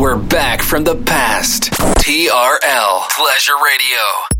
We're 0.00 0.16
back 0.16 0.62
from 0.62 0.84
the 0.84 0.96
past. 0.96 1.64
TRL 1.72 3.10
Pleasure 3.10 3.52
Radio. 3.62 4.39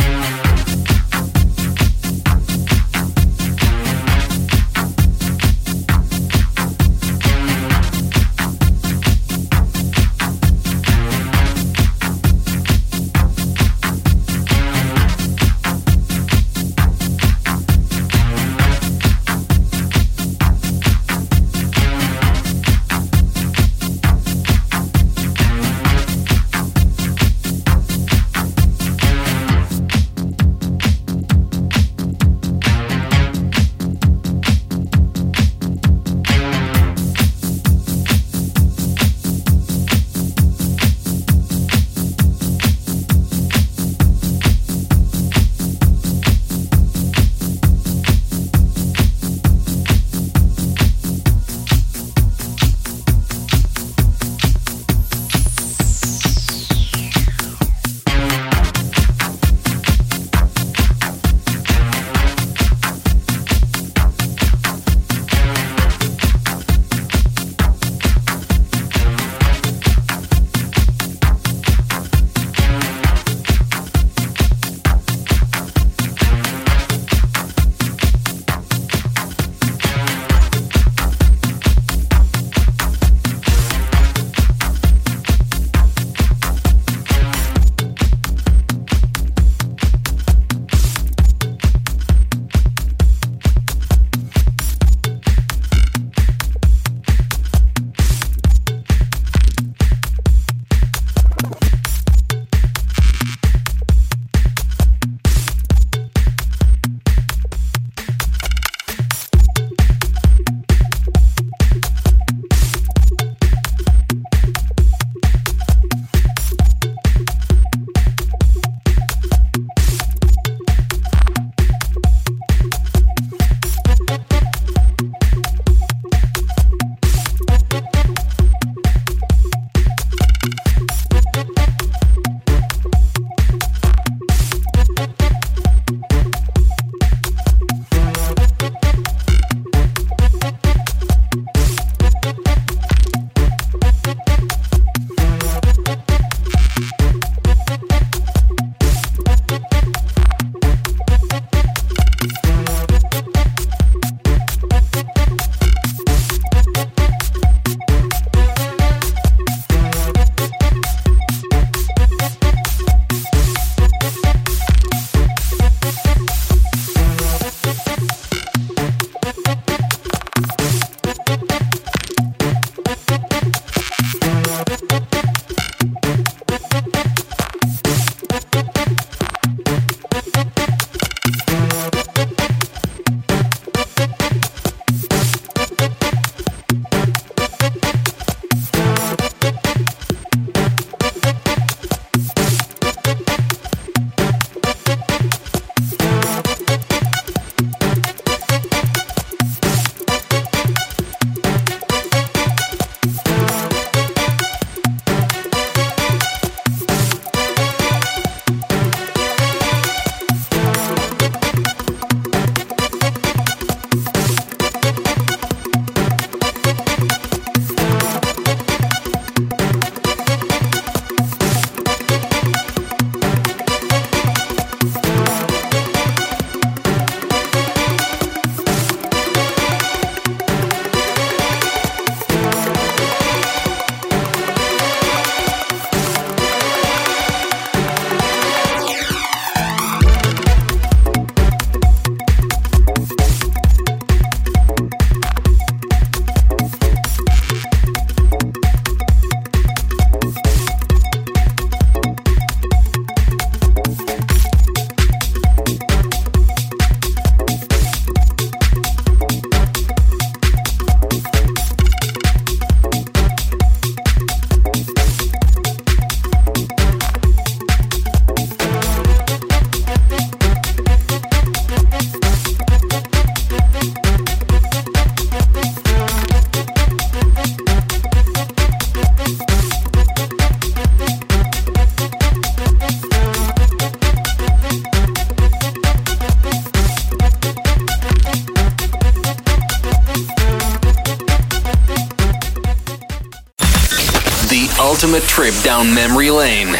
Trip 295.31 295.55
down 295.63 295.95
memory 295.95 296.29
lane. 296.29 296.73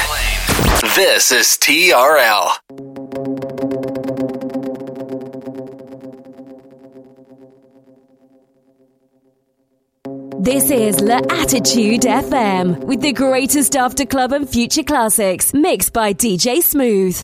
This 0.94 1.32
is 1.32 1.58
TRL. 1.58 2.52
This 10.38 10.70
is 10.70 11.00
L'Attitude 11.00 12.02
FM 12.02 12.84
with 12.84 13.00
the 13.00 13.14
greatest 13.14 13.78
after 13.78 14.06
club 14.06 14.34
and 14.34 14.50
future 14.50 14.84
classics 14.84 15.54
mixed 15.54 15.94
by 15.94 16.14
DJ 16.14 16.62
Smooth. 16.62 17.24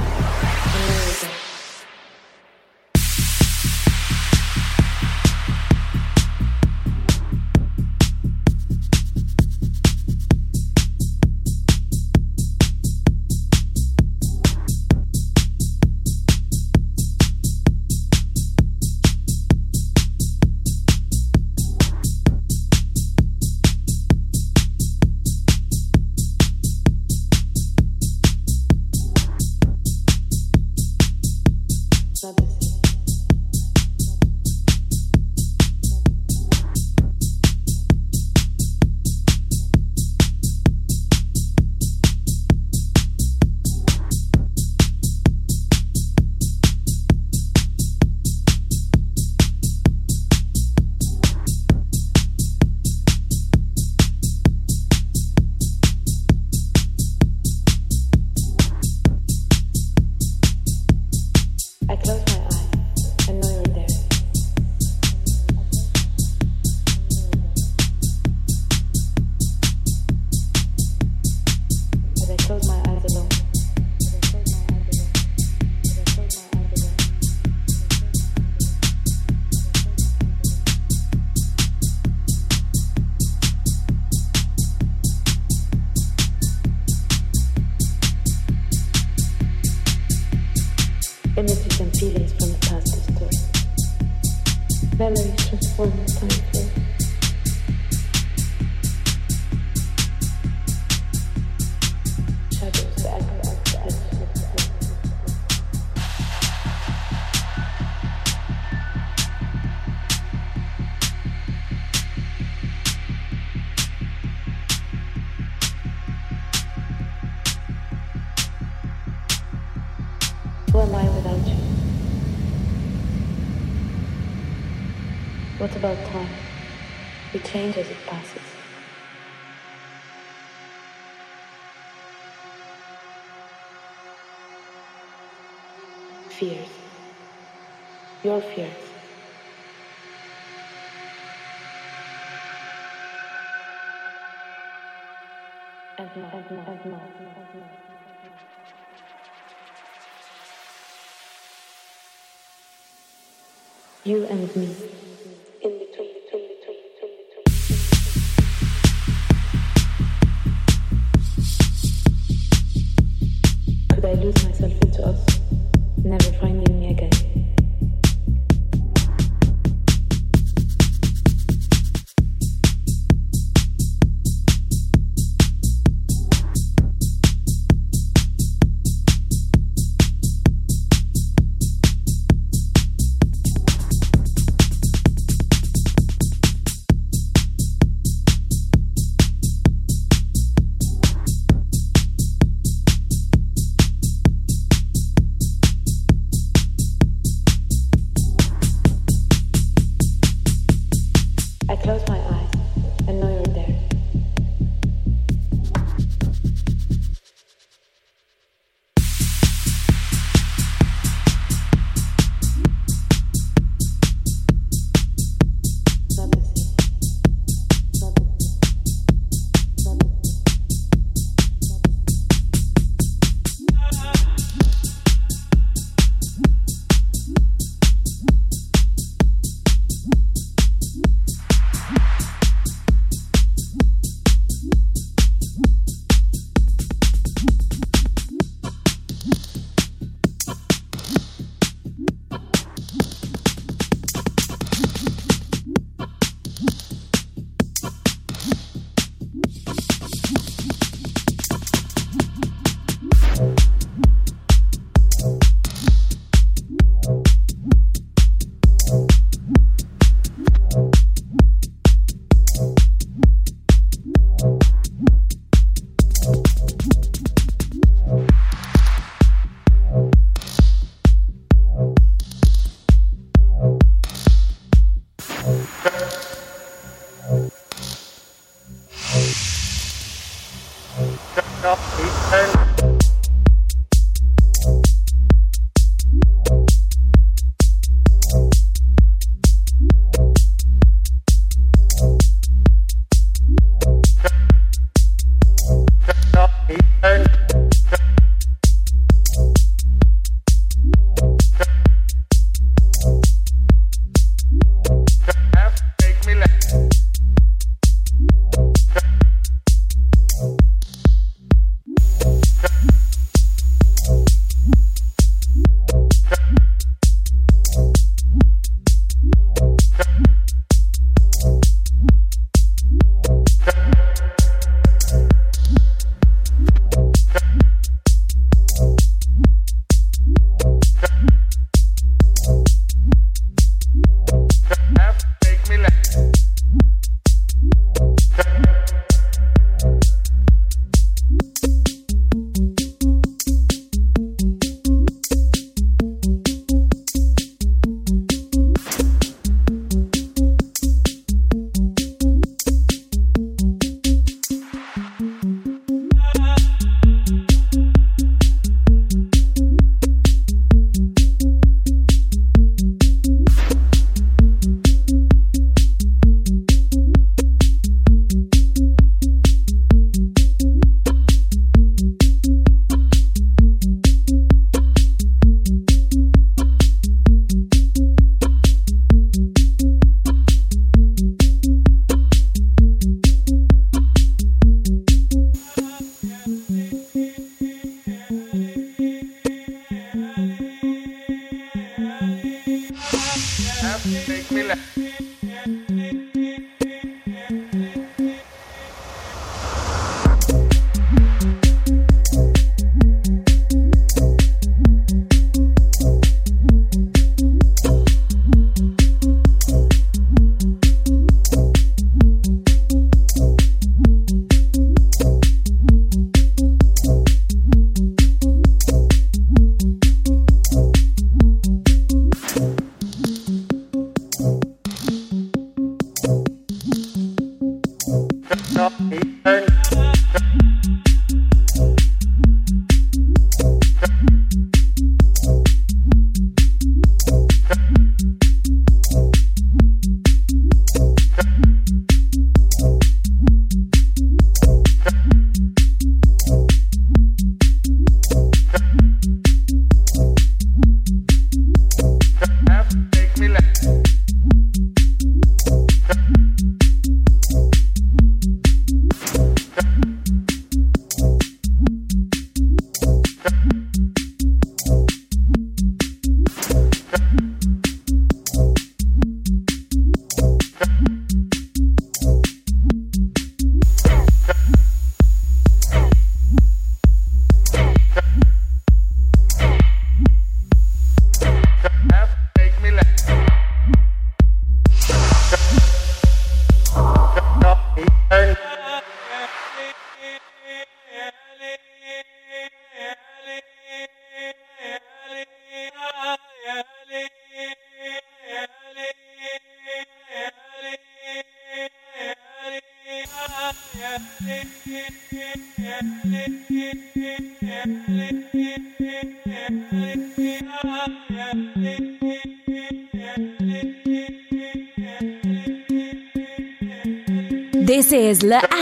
You 154.11 154.25
and 154.25 154.53
me. 154.57 154.70